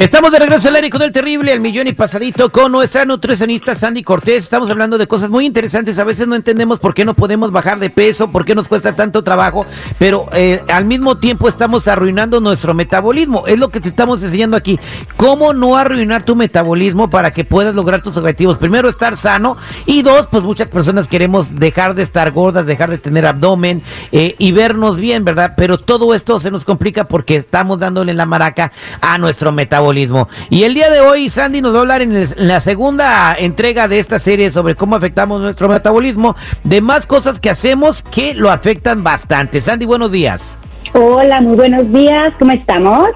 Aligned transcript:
Estamos 0.00 0.32
de 0.32 0.38
regreso 0.38 0.68
al 0.68 0.76
aire 0.76 0.88
con 0.88 1.02
el 1.02 1.12
terrible, 1.12 1.52
el 1.52 1.60
millón 1.60 1.86
y 1.86 1.92
pasadito, 1.92 2.50
con 2.50 2.72
nuestra 2.72 3.04
nutricionista 3.04 3.74
Sandy 3.74 4.02
Cortés. 4.02 4.44
Estamos 4.44 4.70
hablando 4.70 4.96
de 4.96 5.06
cosas 5.06 5.28
muy 5.28 5.44
interesantes. 5.44 5.98
A 5.98 6.04
veces 6.04 6.26
no 6.26 6.34
entendemos 6.36 6.78
por 6.78 6.94
qué 6.94 7.04
no 7.04 7.12
podemos 7.12 7.52
bajar 7.52 7.78
de 7.78 7.90
peso, 7.90 8.30
por 8.30 8.46
qué 8.46 8.54
nos 8.54 8.66
cuesta 8.66 8.94
tanto 8.94 9.22
trabajo, 9.22 9.66
pero 9.98 10.26
eh, 10.32 10.62
al 10.68 10.86
mismo 10.86 11.18
tiempo 11.18 11.50
estamos 11.50 11.86
arruinando 11.86 12.40
nuestro 12.40 12.72
metabolismo. 12.72 13.46
Es 13.46 13.58
lo 13.58 13.68
que 13.68 13.78
te 13.78 13.90
estamos 13.90 14.22
enseñando 14.22 14.56
aquí. 14.56 14.80
¿Cómo 15.18 15.52
no 15.52 15.76
arruinar 15.76 16.22
tu 16.22 16.34
metabolismo 16.34 17.10
para 17.10 17.30
que 17.32 17.44
puedas 17.44 17.74
lograr 17.74 18.00
tus 18.00 18.16
objetivos? 18.16 18.56
Primero, 18.56 18.88
estar 18.88 19.18
sano. 19.18 19.58
Y 19.84 20.00
dos, 20.00 20.28
pues 20.28 20.42
muchas 20.42 20.68
personas 20.68 21.08
queremos 21.08 21.56
dejar 21.56 21.94
de 21.94 22.04
estar 22.04 22.30
gordas, 22.30 22.64
dejar 22.64 22.88
de 22.88 22.96
tener 22.96 23.26
abdomen 23.26 23.82
eh, 24.12 24.34
y 24.38 24.52
vernos 24.52 24.96
bien, 24.96 25.26
¿verdad? 25.26 25.52
Pero 25.58 25.76
todo 25.76 26.14
esto 26.14 26.40
se 26.40 26.50
nos 26.50 26.64
complica 26.64 27.04
porque 27.04 27.36
estamos 27.36 27.78
dándole 27.78 28.14
la 28.14 28.24
maraca 28.24 28.72
a 29.02 29.18
nuestro 29.18 29.52
metabolismo. 29.52 29.89
Y 30.50 30.62
el 30.62 30.74
día 30.74 30.90
de 30.90 31.00
hoy, 31.00 31.28
Sandy 31.28 31.60
nos 31.60 31.74
va 31.74 31.78
a 31.78 31.80
hablar 31.80 32.02
en, 32.02 32.28
la 32.36 32.60
segunda 32.60 33.34
entrega 33.36 33.88
de 33.88 33.98
esta 33.98 34.18
serie 34.18 34.50
sobre 34.52 34.74
cómo 34.74 34.96
afectamos 34.96 35.40
nuestro 35.40 35.68
metabolismo, 35.68 36.36
de 36.64 36.80
más 36.80 37.06
cosas 37.06 37.40
que 37.40 37.50
hacemos 37.50 38.02
que 38.02 38.34
lo 38.34 38.50
afectan 38.50 39.02
bastante. 39.02 39.60
Sandy, 39.60 39.86
buenos 39.86 40.12
días. 40.12 40.56
Hola, 40.92 41.40
muy 41.40 41.56
buenos 41.56 41.92
días, 41.92 42.32
¿cómo 42.38 42.52
estamos? 42.52 43.08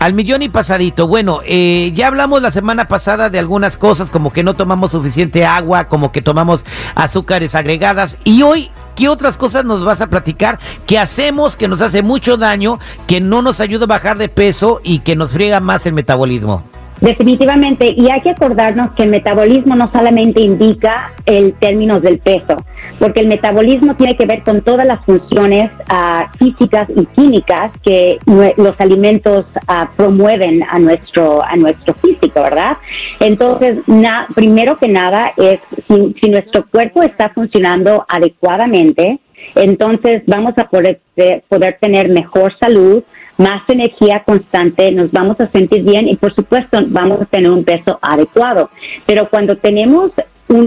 Al 0.00 0.14
millón 0.14 0.42
y 0.42 0.48
pasadito. 0.48 1.08
Bueno, 1.08 1.40
eh, 1.44 1.90
ya 1.94 2.06
hablamos 2.06 2.40
la 2.40 2.50
semana 2.50 2.86
pasada 2.86 3.30
de 3.30 3.38
algunas 3.38 3.76
cosas, 3.76 4.10
como 4.10 4.32
que 4.32 4.42
no 4.42 4.54
tomamos 4.54 4.92
suficiente 4.92 5.44
agua, 5.44 5.88
como 5.88 6.12
que 6.12 6.22
tomamos 6.22 6.64
azúcares 6.94 7.54
agregadas. 7.54 8.16
Y 8.24 8.42
hoy 8.42 8.70
¿Qué 8.98 9.08
otras 9.08 9.36
cosas 9.36 9.64
nos 9.64 9.84
vas 9.84 10.00
a 10.00 10.10
platicar 10.10 10.58
que 10.84 10.98
hacemos 10.98 11.54
que 11.54 11.68
nos 11.68 11.80
hace 11.82 12.02
mucho 12.02 12.36
daño, 12.36 12.80
que 13.06 13.20
no 13.20 13.42
nos 13.42 13.60
ayuda 13.60 13.84
a 13.84 13.86
bajar 13.86 14.18
de 14.18 14.28
peso 14.28 14.80
y 14.82 14.98
que 14.98 15.14
nos 15.14 15.30
friega 15.30 15.60
más 15.60 15.86
el 15.86 15.92
metabolismo? 15.92 16.64
Definitivamente, 17.00 17.94
y 17.96 18.10
hay 18.10 18.20
que 18.22 18.30
acordarnos 18.30 18.92
que 18.92 19.04
el 19.04 19.10
metabolismo 19.10 19.76
no 19.76 19.90
solamente 19.92 20.40
indica 20.40 21.12
el 21.26 21.54
término 21.54 22.00
del 22.00 22.18
peso, 22.18 22.56
porque 22.98 23.20
el 23.20 23.28
metabolismo 23.28 23.94
tiene 23.94 24.16
que 24.16 24.26
ver 24.26 24.42
con 24.42 24.62
todas 24.62 24.84
las 24.86 25.04
funciones 25.04 25.70
uh, 25.90 26.36
físicas 26.38 26.88
y 26.94 27.06
químicas 27.06 27.70
que 27.84 28.18
los 28.56 28.80
alimentos 28.80 29.46
uh, 29.68 29.86
promueven 29.96 30.64
a 30.64 30.78
nuestro 30.80 31.44
a 31.44 31.54
nuestro 31.56 31.94
físico, 31.94 32.42
¿verdad? 32.42 32.76
Entonces, 33.20 33.78
na 33.86 34.26
primero 34.34 34.76
que 34.76 34.88
nada 34.88 35.32
es 35.36 35.60
si, 35.86 36.16
si 36.20 36.30
nuestro 36.30 36.66
cuerpo 36.66 37.02
está 37.02 37.28
funcionando 37.28 38.04
adecuadamente, 38.08 39.20
entonces 39.54 40.22
vamos 40.26 40.54
a 40.58 40.68
poder, 40.68 41.00
poder 41.48 41.78
tener 41.80 42.08
mejor 42.08 42.52
salud, 42.58 43.02
más 43.38 43.62
energía 43.68 44.22
constante, 44.24 44.92
nos 44.92 45.10
vamos 45.12 45.40
a 45.40 45.48
sentir 45.48 45.82
bien 45.84 46.08
y 46.08 46.16
por 46.16 46.34
supuesto 46.34 46.78
vamos 46.88 47.22
a 47.22 47.24
tener 47.24 47.50
un 47.50 47.64
peso 47.64 47.98
adecuado. 48.02 48.70
Pero 49.06 49.28
cuando 49.30 49.56
tenemos 49.56 50.12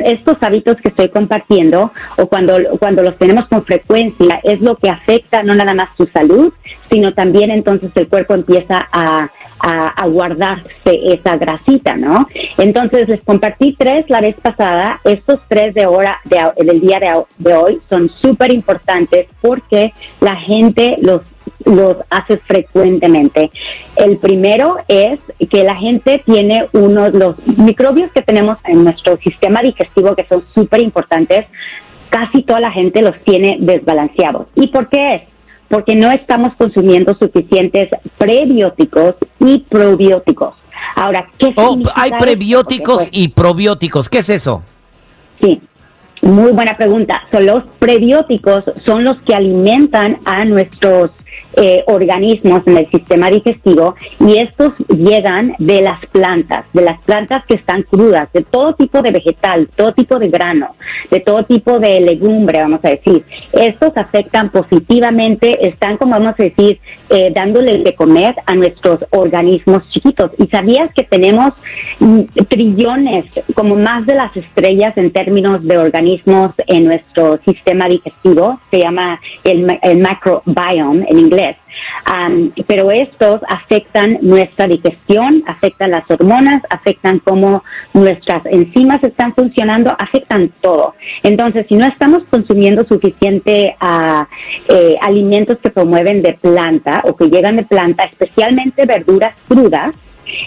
estos 0.06 0.38
hábitos 0.42 0.78
que 0.78 0.90
estoy 0.90 1.10
compartiendo 1.10 1.92
o 2.18 2.28
cuando, 2.28 2.56
cuando 2.80 3.02
los 3.02 3.18
tenemos 3.18 3.48
con 3.48 3.66
frecuencia 3.66 4.40
es 4.44 4.62
lo 4.62 4.76
que 4.76 4.90
afecta 4.90 5.42
no 5.44 5.56
nada 5.56 5.74
más 5.74 5.96
tu 5.96 6.06
salud, 6.08 6.54
sino 6.90 7.14
también 7.14 7.52
entonces 7.52 7.92
el 7.96 8.08
cuerpo 8.08 8.36
empieza 8.36 8.88
a, 8.92 9.30
a, 9.60 10.08
guardarse 10.08 10.70
esa 10.86 11.38
grasita, 11.38 11.96
¿no? 11.96 12.28
Entonces 12.58 13.08
les 13.08 13.22
compartí 13.22 13.76
tres 13.78 14.10
la 14.10 14.22
vez 14.22 14.36
pasada, 14.36 15.00
estos 15.04 15.40
tres 15.48 15.74
de 15.74 15.86
hora 15.86 16.20
de, 16.26 16.38
del 16.64 16.82
día 16.82 17.00
de, 17.00 17.24
de 17.38 17.56
hoy 17.56 17.82
son 17.90 18.10
súper 18.22 18.54
importantes 18.54 19.28
porque 19.42 19.94
la 20.20 20.36
gente 20.36 20.98
los 21.02 21.22
los 21.66 21.98
hace 22.10 22.38
frecuentemente. 22.38 23.52
El 23.96 24.18
primero 24.18 24.78
es 24.88 25.20
que 25.50 25.64
la 25.64 25.76
gente 25.76 26.22
tiene 26.26 26.68
unos 26.74 27.14
los 27.14 27.36
microbios 27.46 28.12
que 28.12 28.22
tenemos 28.22 28.58
en 28.66 28.84
nuestro 28.84 29.18
sistema 29.18 29.62
digestivo 29.62 30.16
que 30.16 30.26
son 30.28 30.44
súper 30.54 30.82
importantes. 30.82 31.46
Casi 32.10 32.44
toda 32.44 32.60
la 32.60 32.72
gente 32.72 33.02
los 33.02 33.18
tiene 33.24 33.58
desbalanceados. 33.60 34.48
¿Y 34.56 34.68
por 34.68 34.90
qué 34.90 35.10
es? 35.12 35.22
Porque 35.70 35.96
no 35.96 36.12
estamos 36.12 36.54
consumiendo 36.56 37.16
suficientes 37.16 37.90
prebióticos 38.18 39.16
y 39.40 39.60
probióticos. 39.60 40.56
Ahora, 40.96 41.28
¿qué 41.38 41.54
oh, 41.56 41.78
Hay 41.96 42.12
prebióticos 42.20 42.98
pues 42.98 43.10
y 43.12 43.30
probióticos. 43.30 44.10
¿Qué 44.10 44.20
es 44.20 44.30
eso? 44.30 44.64
Sí, 45.42 45.62
muy 46.22 46.52
buena 46.52 46.78
pregunta. 46.78 47.24
Son 47.32 47.46
los 47.46 47.64
prebióticos, 47.80 48.64
son 48.86 49.04
los 49.04 49.20
que 49.22 49.34
alimentan 49.34 50.20
a 50.26 50.46
nuestros 50.46 51.12
eh, 51.54 51.84
organismos 51.88 52.62
en 52.66 52.78
el 52.78 52.90
sistema 52.90 53.30
digestivo 53.30 53.96
y 54.22 54.38
estos 54.38 54.74
llegan 54.88 55.54
de 55.60 55.82
las 55.82 56.00
plantas, 56.08 56.66
de 56.72 56.82
las 56.82 57.00
plantas 57.02 57.46
que 57.46 57.56
están 57.56 57.84
crudas, 57.84 58.32
de 58.32 58.44
todo 58.44 58.74
tipo 58.76 59.02
de 59.02 59.12
vegetal, 59.12 59.68
todo 59.76 59.94
tipo 59.94 60.18
de 60.18 60.30
grano, 60.30 60.76
de 61.10 61.20
todo 61.20 61.44
tipo 61.44 61.78
de 61.80 62.00
legumbre, 62.00 62.60
vamos 62.60 62.80
a 62.84 62.90
decir. 62.90 63.26
Estos 63.52 63.92
afectan 63.98 64.50
positivamente, 64.50 65.68
están, 65.68 65.98
como 65.98 66.14
vamos 66.14 66.36
a 66.40 66.44
decir, 66.44 66.80
eh, 67.10 67.32
dándole 67.36 67.80
de 67.80 67.94
comer 67.96 68.36
a 68.46 68.56
nuestros 68.56 69.04
organismos 69.10 69.84
chiquitos. 69.90 70.32
¿Y 70.38 70.48
sabías 70.48 70.94
que 70.94 71.04
tenemos 71.04 71.52
mm, 72.00 72.22
trillones, 72.48 73.26
como 73.56 73.76
más 73.76 74.06
de 74.06 74.16
las 74.16 74.36
estrellas 74.38 74.96
en 74.98 75.12
términos 75.12 75.66
de 75.66 75.78
organismos 75.78 76.11
en 76.68 76.86
nuestro 76.86 77.40
sistema 77.46 77.88
digestivo? 77.88 78.60
Se 78.70 78.80
llama 78.80 79.20
el, 79.44 79.80
el 79.82 79.98
microbiome 79.98 81.06
en 81.10 81.20
inglés 81.20 81.58
pero 82.68 82.92
estos 82.92 83.42
afectan 83.48 84.18
nuestra 84.22 84.68
digestión, 84.68 85.44
afectan 85.48 85.92
las 85.92 86.10
hormonas, 86.10 86.62
afectan 86.70 87.20
cómo 87.20 87.64
nuestras 87.94 88.46
enzimas 88.46 89.04
están 89.04 89.34
funcionando, 89.34 89.96
afectan 89.98 90.52
todo. 90.62 90.96
Entonces, 91.24 91.66
si 91.68 91.76
no 91.76 91.86
estamos 91.86 92.24
consumiendo 92.30 92.86
suficiente 92.86 93.76
uh, 93.82 94.26
alimentos 95.02 95.58
que 95.60 95.70
promueven 95.70 96.22
de 96.22 96.34
planta 96.34 97.02
o 97.06 97.16
que 97.16 97.30
llegan 97.30 97.58
de 97.58 97.64
planta, 97.64 98.04
especialmente 98.04 98.86
verduras 98.86 99.34
crudas, 99.48 99.94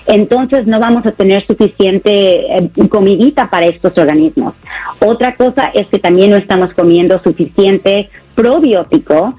entonces 0.06 0.66
no 0.66 0.78
vamos 0.78 1.06
a 1.06 1.12
tener 1.12 1.46
suficiente 1.46 2.56
eh, 2.56 2.70
comidita 2.88 3.48
para 3.50 3.66
estos 3.66 3.96
organismos. 3.96 4.54
Otra 5.00 5.34
cosa 5.34 5.70
es 5.74 5.86
que 5.88 5.98
también 5.98 6.30
no 6.30 6.36
estamos 6.36 6.72
comiendo 6.74 7.22
suficiente 7.22 8.10
probiótico 8.34 9.34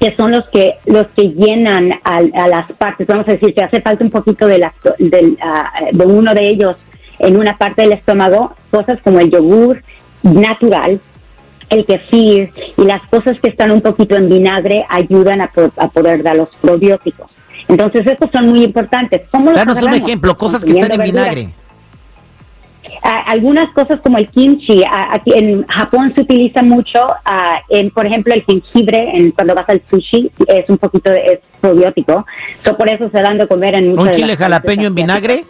que 0.00 0.14
son 0.16 0.32
los 0.32 0.48
que 0.50 0.74
los 0.86 1.06
que 1.08 1.30
llenan 1.30 1.92
a, 2.04 2.20
las 2.48 2.72
partes, 2.72 3.06
vamos 3.06 3.28
a 3.28 3.32
decir, 3.32 3.54
que 3.54 3.62
hace 3.62 3.80
falta 3.80 4.04
un 4.04 4.10
poquito 4.10 4.46
de, 4.46 4.58
la, 4.58 4.72
ah, 5.42 5.72
de 5.92 6.06
uno 6.06 6.34
de 6.34 6.48
ellos 6.48 6.76
en 7.18 7.36
una 7.36 7.56
parte 7.56 7.82
del 7.82 7.92
estómago, 7.92 8.54
cosas 8.70 9.00
como 9.02 9.20
el 9.20 9.30
yogur 9.30 9.82
natural, 10.22 11.00
el 11.70 11.86
kefir 11.86 12.50
y 12.76 12.84
las 12.84 13.02
cosas 13.08 13.38
que 13.40 13.48
están 13.48 13.70
un 13.70 13.80
poquito 13.80 14.16
en 14.16 14.28
vinagre 14.28 14.84
ayudan 14.88 15.40
a, 15.40 15.48
poder 15.48 16.22
dar 16.22 16.36
los 16.36 16.48
probióticos. 16.60 17.30
Entonces, 17.68 18.06
estos 18.06 18.30
son 18.32 18.46
muy 18.46 18.64
importantes. 18.64 19.22
¿Cómo 19.30 19.52
Danos 19.52 19.80
un 19.82 19.94
ejemplo, 19.94 20.36
cosas 20.36 20.64
que 20.64 20.72
están 20.72 20.92
en 20.92 21.02
vinagre 21.02 21.52
algunas 23.02 23.72
cosas 23.72 24.00
como 24.00 24.18
el 24.18 24.28
kimchi, 24.28 24.82
aquí 24.84 25.32
en 25.34 25.66
Japón 25.66 26.12
se 26.14 26.22
utiliza 26.22 26.62
mucho, 26.62 27.00
en, 27.68 27.90
por 27.90 28.06
ejemplo, 28.06 28.34
el 28.34 28.42
jengibre, 28.44 29.16
en, 29.16 29.32
cuando 29.32 29.54
vas 29.54 29.68
al 29.68 29.82
sushi, 29.90 30.30
es 30.46 30.68
un 30.68 30.78
poquito 30.78 31.12
es 31.12 31.40
probiótico. 31.60 32.24
So, 32.64 32.76
por 32.76 32.90
eso 32.90 33.10
se 33.10 33.20
dan 33.20 33.38
de 33.38 33.46
comer 33.46 33.74
en 33.74 33.98
¿Un 33.98 34.10
chile 34.10 34.36
jalapeño 34.36 34.88
en 34.88 34.94
vinagre? 34.94 35.44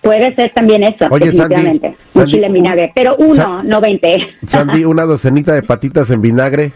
Puede 0.00 0.34
ser 0.36 0.52
también 0.54 0.84
eso, 0.84 1.08
definitivamente. 1.08 1.96
un 2.14 2.26
chile 2.26 2.46
en 2.46 2.52
vinagre, 2.52 2.92
pero 2.94 3.16
uno, 3.18 3.62
no 3.64 3.80
veinte. 3.80 4.28
Sandy, 4.46 4.84
una 4.84 5.04
docenita 5.04 5.54
de 5.54 5.62
patitas 5.62 6.10
en 6.10 6.22
vinagre. 6.22 6.72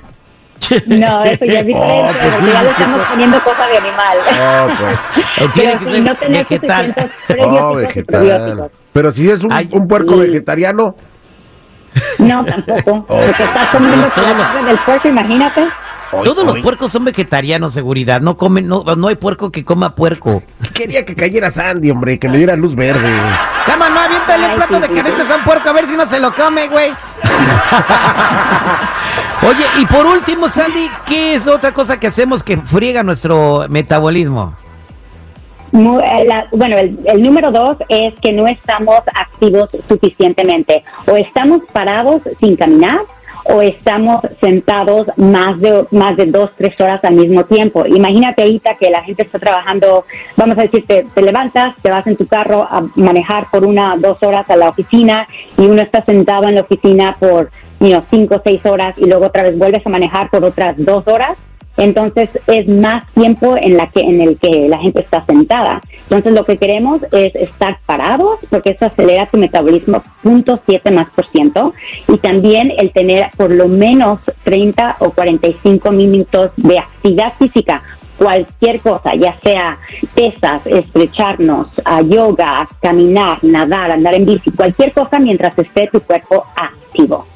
No, 0.87 1.25
eso 1.25 1.45
ya 1.45 1.61
es 1.61 1.67
diferente, 1.67 1.77
oh, 1.77 2.13
pues 2.13 2.35
porque 2.35 2.53
ya 2.53 2.63
le 2.63 2.71
estamos 2.71 3.01
poniendo 3.07 3.41
cosa 3.43 3.67
de 3.67 3.79
animal. 3.79 4.19
Oh, 4.41 4.69
pues. 4.79 5.53
Tiene 5.53 5.79
que 5.79 5.85
ser 5.85 6.03
no 6.03 6.15
vegetal. 6.39 6.95
Oh, 7.41 7.75
vegetal. 7.75 8.71
Pero 8.93 9.13
si 9.13 9.31
es 9.31 9.43
un, 9.43 9.53
un 9.71 9.89
puerco 9.89 10.17
vegetariano. 10.17 10.95
No, 12.19 12.45
tampoco. 12.45 13.07
Oh. 13.09 13.19
Porque 13.19 13.43
estás 13.43 13.69
comiendo 13.69 14.09
la 14.17 14.63
del 14.65 14.79
puerco, 14.79 15.09
imagínate. 15.09 15.69
Todos 16.11 16.45
los 16.45 16.59
puercos 16.59 16.93
son 16.93 17.07
vegetarianos, 17.07 17.73
seguridad. 17.73 18.21
No 18.21 18.37
comen, 18.37 18.69
no, 18.69 18.85
no 18.85 19.09
hay 19.09 19.15
puerco 19.15 19.51
que 19.51 19.65
coma 19.65 19.95
puerco. 19.95 20.43
Quería 20.75 21.07
que 21.07 21.15
cayera 21.15 21.51
Sandy, 21.51 21.91
hombre, 21.91 22.19
que 22.19 22.29
me 22.29 22.37
diera 22.37 22.55
luz 22.55 22.75
verde. 22.75 23.11
Cama, 23.65 23.89
no, 23.89 23.99
aviéntale 24.01 24.49
un 24.49 24.55
plato 24.57 24.79
de 24.81 24.89
caretas 24.89 25.31
a 25.31 25.37
un 25.37 25.43
puerco 25.43 25.71
a 25.71 25.73
ver 25.73 25.87
si 25.87 25.97
no 25.97 26.07
se 26.07 26.21
lo 26.21 26.35
come, 26.35 26.69
güey. 26.69 26.93
Oye, 29.45 29.65
y 29.81 29.87
por 29.87 30.07
último, 30.07 30.49
Sandy, 30.49 30.89
¿qué 31.07 31.35
es 31.35 31.49
otra 31.49 31.73
cosa 31.73 31.99
que 31.99 32.07
hacemos 32.07 32.45
que 32.45 32.57
friega 32.59 33.03
nuestro 33.03 33.67
metabolismo? 33.69 34.55
Eh, 35.73 36.27
bueno, 36.53 36.77
el, 36.79 36.99
el, 37.07 37.23
número 37.23 37.51
dos 37.51 37.77
es 37.89 38.15
que 38.21 38.33
no 38.33 38.47
estamos 38.47 39.01
activos 39.15 39.69
suficientemente. 39.89 40.85
O 41.07 41.17
estamos 41.17 41.63
parados 41.73 42.23
sin 42.39 42.57
caminar 42.57 43.01
o 43.45 43.63
estamos 43.63 44.21
sentados 44.41 45.07
más 45.17 45.61
de, 45.61 45.87
más 45.91 46.17
de 46.17 46.27
dos, 46.27 46.51
tres 46.57 46.79
horas 46.81 47.01
al 47.05 47.15
mismo 47.15 47.45
tiempo. 47.45 47.85
Imagínate 47.87 48.43
ahorita 48.43 48.77
que 48.77 48.91
la 48.91 49.03
gente 49.03 49.23
está 49.23 49.39
trabajando, 49.39 50.05
vamos 50.37 50.59
a 50.59 50.63
decir, 50.63 50.85
te, 50.87 51.05
levantas, 51.23 51.75
te 51.83 51.91
vas 51.91 52.07
en 52.07 52.17
tu 52.17 52.27
carro 52.27 52.63
a 52.63 52.85
manejar 52.97 53.47
por 53.51 53.67
una, 53.67 53.97
dos 53.97 54.23
horas 54.23 54.49
a 54.51 54.57
la 54.57 54.69
oficina 54.69 55.27
y 55.59 55.63
uno 55.63 55.83
está 55.83 56.03
sentado 56.05 56.49
en 56.49 56.57
la 56.57 56.63
oficina 56.63 57.17
por 57.19 57.51
you 57.81 58.01
cinco 58.11 58.37
o 58.37 58.43
seis 58.45 58.65
horas 58.65 58.97
y 58.97 59.07
luego 59.07 59.27
otra 59.27 59.43
vez 59.43 59.59
vuelves 59.59 59.85
a 59.85 59.91
manejar 59.91 60.31
por 60.31 60.45
otras 60.45 60.75
dos 60.79 61.07
horas 61.09 61.37
entonces 61.77 62.29
es 62.47 62.69
más 62.69 63.05
tiempo 63.13 63.57
en 63.57 63.77
la 63.77 63.91
que 63.91 64.01
en 64.01 64.21
el 64.21 64.39
que 64.39 64.69
la 64.69 64.79
gente 64.79 65.01
está 65.01 65.25
sentada. 65.27 65.81
Entonces 66.05 66.33
lo 66.33 66.45
que 66.45 66.59
queremos 66.59 67.01
es 67.13 67.35
estar 67.35 67.79
parados 67.87 68.39
porque 68.51 68.71
eso 68.71 68.87
acelera 68.87 69.27
tu 69.27 69.39
metabolismo 69.39 70.03
0.7 70.23 70.93
más 70.93 71.09
por 71.11 71.27
ciento 71.31 71.73
y 72.09 72.19
también 72.19 72.73
el 72.77 72.93
tener 72.93 73.31
por 73.37 73.51
lo 73.51 73.69
menos 73.69 74.21
30 74.45 74.97
o 75.01 75.11
45 75.11 75.91
minutos 75.93 76.51
de 76.57 76.79
actividad 76.79 77.33
física 77.39 77.83
cualquier 78.19 78.81
cosa, 78.81 79.15
ya 79.15 79.37
sea 79.43 79.79
pesas, 80.15 80.63
estrecharnos, 80.67 81.69
a 81.85 82.03
yoga, 82.03 82.69
caminar, 82.81 83.43
nadar, 83.43 83.91
andar 83.91 84.15
en 84.15 84.27
bici, 84.27 84.51
cualquier 84.53 84.93
cosa 84.93 85.19
mientras 85.19 85.59
esté 85.59 85.89
tu 85.93 86.01
cuerpo 86.01 86.47
activo. 86.55 87.27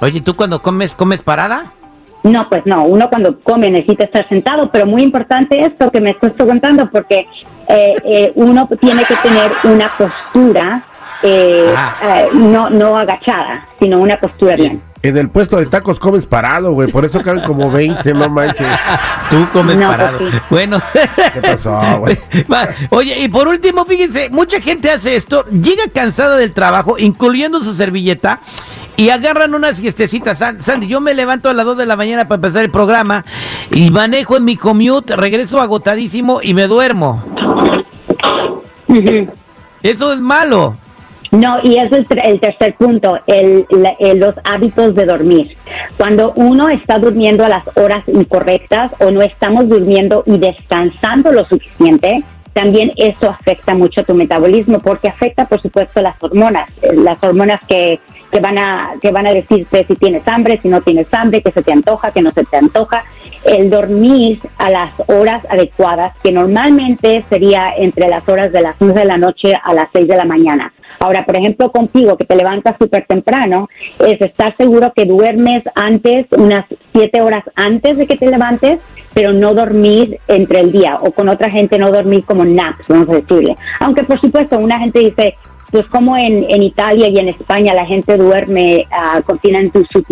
Oye, 0.00 0.20
¿tú 0.20 0.34
cuando 0.34 0.62
comes, 0.62 0.94
comes 0.94 1.20
parada? 1.20 1.72
No, 2.22 2.48
pues 2.48 2.64
no, 2.66 2.84
uno 2.84 3.08
cuando 3.08 3.40
come 3.40 3.68
necesita 3.70 4.04
estar 4.04 4.28
sentado, 4.28 4.70
pero 4.70 4.86
muy 4.86 5.02
importante 5.02 5.60
esto 5.60 5.90
que 5.90 6.00
me 6.00 6.10
estás 6.10 6.32
preguntando 6.32 6.88
porque 6.90 7.26
eh, 7.68 7.94
eh, 8.04 8.32
uno 8.36 8.68
tiene 8.80 9.04
que 9.04 9.16
tener 9.16 9.50
una 9.64 9.90
postura 9.98 10.84
eh, 11.24 11.74
no, 12.34 12.70
no 12.70 12.96
agachada, 12.96 13.66
sino 13.80 13.98
una 13.98 14.18
postura 14.20 14.56
bien. 14.56 14.82
En 15.02 15.16
el 15.16 15.30
puesto 15.30 15.56
de 15.56 15.66
tacos 15.66 15.98
comes 15.98 16.26
parado, 16.26 16.72
güey, 16.72 16.88
por 16.88 17.04
eso 17.04 17.20
caben 17.22 17.42
como 17.42 17.72
20, 17.72 18.14
no 18.14 18.28
manches. 18.28 18.68
Tú 19.30 19.48
comes 19.52 19.74
pues 19.74 19.88
parado. 19.88 20.18
Bueno. 20.48 20.80
¿Qué 21.34 21.40
pasó, 21.40 21.80
güey? 21.98 22.16
Oye, 22.90 23.18
y 23.18 23.28
por 23.28 23.48
último, 23.48 23.84
fíjense, 23.84 24.30
mucha 24.30 24.60
gente 24.60 24.90
hace 24.90 25.16
esto, 25.16 25.44
llega 25.46 25.84
cansada 25.92 26.36
del 26.36 26.52
trabajo, 26.52 26.98
incluyendo 26.98 27.64
su 27.64 27.74
servilleta, 27.74 28.38
y 28.96 29.10
agarran 29.10 29.54
unas 29.54 29.76
siestecitas. 29.76 30.38
Sandy, 30.38 30.86
yo 30.86 31.00
me 31.00 31.14
levanto 31.14 31.48
a 31.48 31.54
las 31.54 31.64
2 31.64 31.78
de 31.78 31.86
la 31.86 31.96
mañana 31.96 32.28
para 32.28 32.36
empezar 32.36 32.64
el 32.64 32.70
programa 32.70 33.24
y 33.70 33.90
manejo 33.90 34.36
en 34.36 34.44
mi 34.44 34.56
commute, 34.56 35.16
regreso 35.16 35.60
agotadísimo 35.60 36.40
y 36.42 36.54
me 36.54 36.66
duermo. 36.66 37.22
Eso 39.82 40.12
es 40.12 40.20
malo. 40.20 40.76
No, 41.32 41.60
y 41.62 41.78
eso 41.78 41.96
es 41.96 42.06
el 42.10 42.40
tercer 42.40 42.74
punto, 42.74 43.18
el, 43.26 43.66
los 43.70 44.34
hábitos 44.44 44.94
de 44.94 45.06
dormir. 45.06 45.56
Cuando 45.96 46.34
uno 46.36 46.68
está 46.68 46.98
durmiendo 46.98 47.46
a 47.46 47.48
las 47.48 47.64
horas 47.74 48.04
incorrectas 48.06 48.92
o 49.00 49.10
no 49.10 49.22
estamos 49.22 49.66
durmiendo 49.66 50.24
y 50.26 50.36
descansando 50.36 51.32
lo 51.32 51.46
suficiente, 51.46 52.22
también 52.52 52.92
eso 52.96 53.30
afecta 53.30 53.74
mucho 53.74 54.04
tu 54.04 54.14
metabolismo 54.14 54.78
porque 54.80 55.08
afecta, 55.08 55.46
por 55.46 55.62
supuesto, 55.62 56.02
las 56.02 56.22
hormonas, 56.22 56.68
las 56.82 57.16
hormonas 57.22 57.60
que 57.66 57.98
que 58.32 58.40
van 58.40 58.58
a 58.58 58.94
que 59.00 59.12
van 59.12 59.26
a 59.26 59.32
decirte 59.32 59.84
si 59.86 59.94
tienes 59.94 60.26
hambre, 60.26 60.58
si 60.62 60.68
no 60.68 60.80
tienes 60.80 61.06
hambre, 61.12 61.42
que 61.42 61.52
se 61.52 61.62
te 61.62 61.72
antoja, 61.72 62.10
que 62.10 62.22
no 62.22 62.32
se 62.32 62.44
te 62.44 62.56
antoja. 62.56 63.04
El 63.44 63.70
dormir 63.70 64.40
a 64.56 64.70
las 64.70 64.90
horas 65.06 65.44
adecuadas, 65.50 66.16
que 66.22 66.32
normalmente 66.32 67.24
sería 67.28 67.74
entre 67.76 68.08
las 68.08 68.26
horas 68.28 68.52
de 68.52 68.62
las 68.62 68.80
11 68.80 68.98
de 68.98 69.04
la 69.04 69.18
noche 69.18 69.52
a 69.62 69.74
las 69.74 69.88
6 69.92 70.08
de 70.08 70.16
la 70.16 70.24
mañana. 70.24 70.72
Ahora, 71.00 71.24
por 71.26 71.36
ejemplo, 71.36 71.72
contigo, 71.72 72.16
que 72.16 72.24
te 72.24 72.36
levantas 72.36 72.76
súper 72.78 73.06
temprano, 73.06 73.68
es 73.98 74.20
estar 74.20 74.56
seguro 74.56 74.92
que 74.94 75.04
duermes 75.04 75.62
antes, 75.74 76.26
unas 76.30 76.64
7 76.92 77.20
horas 77.20 77.42
antes 77.56 77.96
de 77.96 78.06
que 78.06 78.16
te 78.16 78.30
levantes, 78.30 78.80
pero 79.12 79.32
no 79.32 79.52
dormir 79.52 80.20
entre 80.28 80.60
el 80.60 80.70
día, 80.70 80.98
o 81.00 81.10
con 81.10 81.28
otra 81.28 81.50
gente 81.50 81.76
no 81.78 81.90
dormir 81.90 82.24
como 82.24 82.44
naps, 82.44 82.86
vamos 82.86 83.08
a 83.08 83.14
decirle. 83.14 83.56
Aunque, 83.80 84.04
por 84.04 84.20
supuesto, 84.20 84.58
una 84.58 84.78
gente 84.78 85.00
dice, 85.00 85.34
pues 85.72 85.86
como 85.86 86.16
en, 86.18 86.44
en 86.50 86.62
Italia 86.62 87.08
y 87.08 87.18
en 87.18 87.30
España 87.30 87.72
la 87.72 87.86
gente 87.86 88.18
duerme, 88.18 88.86
uh, 89.26 89.36
tienen 89.38 89.72
su, 89.72 89.84
su 89.86 90.04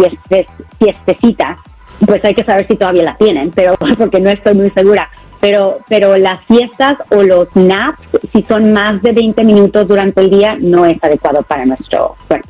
fiestecita, 0.78 1.58
pues 2.06 2.24
hay 2.24 2.34
que 2.34 2.44
saber 2.44 2.66
si 2.66 2.76
todavía 2.76 3.02
la 3.02 3.16
tienen, 3.16 3.50
pero 3.50 3.74
porque 3.98 4.18
no 4.20 4.30
estoy 4.30 4.54
muy 4.54 4.70
segura. 4.70 5.08
Pero, 5.38 5.78
pero 5.88 6.18
las 6.18 6.44
fiestas 6.44 6.96
o 7.10 7.22
los 7.22 7.48
naps, 7.54 7.98
si 8.32 8.42
son 8.42 8.72
más 8.72 9.00
de 9.02 9.12
20 9.12 9.42
minutos 9.44 9.88
durante 9.88 10.20
el 10.20 10.30
día, 10.30 10.54
no 10.60 10.84
es 10.84 11.02
adecuado 11.02 11.42
para 11.42 11.64
nuestro 11.64 12.16
cuerpo. 12.28 12.48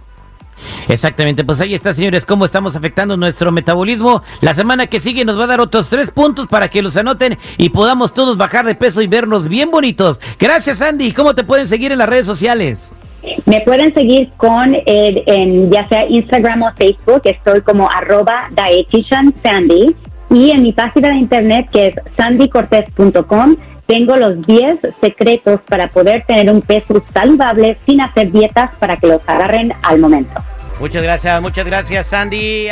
Exactamente, 0.89 1.45
pues 1.45 1.61
ahí 1.61 1.75
está, 1.75 1.95
señores, 1.95 2.27
cómo 2.27 2.45
estamos 2.45 2.77
afectando 2.77 3.17
nuestro 3.17 3.53
metabolismo. 3.53 4.23
La 4.41 4.55
semana 4.55 4.89
que 4.89 5.01
sigue 5.01 5.25
nos 5.25 5.39
va 5.39 5.45
a 5.45 5.49
dar 5.49 5.61
otros 5.61 5.89
tres 5.89 6.11
puntos 6.11 6.49
para 6.49 6.69
que 6.69 6.83
los 6.83 6.97
anoten 6.97 7.39
y 7.59 7.71
podamos 7.71 8.13
todos 8.13 8.37
bajar 8.37 8.67
de 8.67 8.75
peso 8.75 9.03
y 9.03 9.07
vernos 9.07 9.49
bien 9.49 9.71
bonitos. 9.71 10.21
Gracias, 10.39 10.83
Andy. 10.83 11.13
¿Cómo 11.13 11.35
te 11.35 11.45
pueden 11.45 11.69
seguir 11.69 11.93
en 11.93 11.99
las 11.99 12.09
redes 12.09 12.27
sociales? 12.27 12.93
Me 13.51 13.63
pueden 13.63 13.93
seguir 13.95 14.31
con 14.37 14.77
eh, 14.87 15.69
ya 15.73 15.89
sea 15.89 16.07
Instagram 16.09 16.63
o 16.63 16.73
Facebook, 16.75 17.23
estoy 17.25 17.63
como 17.63 17.91
arroba 17.91 18.49
Sandy 19.43 19.97
y 20.31 20.51
en 20.53 20.63
mi 20.63 20.73
página 20.73 21.09
de 21.09 21.17
internet 21.17 21.69
que 21.73 21.87
es 21.89 21.95
sandycortez.com 22.17 23.57
tengo 23.87 24.15
los 24.15 24.47
10 24.47 24.79
secretos 25.01 25.61
para 25.69 25.89
poder 25.89 26.25
tener 26.27 26.49
un 26.55 26.63
peso 26.63 27.03
saludable 27.13 27.77
sin 27.87 28.01
hacer 28.01 28.31
dietas 28.31 28.71
para 28.79 28.97
que 28.99 29.09
los 29.09 29.21
agarren 29.27 29.73
al 29.83 29.99
momento. 29.99 30.41
Muchas 30.79 31.03
gracias, 31.03 31.43
muchas 31.43 31.67
gracias 31.67 32.07
Sandy. 32.07 32.69